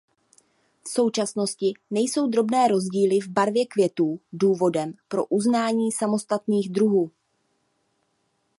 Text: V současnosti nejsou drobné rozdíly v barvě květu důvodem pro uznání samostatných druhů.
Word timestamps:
V 0.85 0.89
současnosti 0.89 1.73
nejsou 1.91 2.27
drobné 2.27 2.67
rozdíly 2.67 3.19
v 3.19 3.27
barvě 3.27 3.65
květu 3.65 4.19
důvodem 4.33 4.93
pro 5.07 5.25
uznání 5.25 5.91
samostatných 5.91 6.69
druhů. 6.69 7.11